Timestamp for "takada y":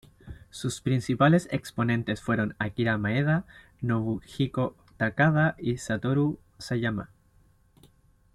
4.97-5.77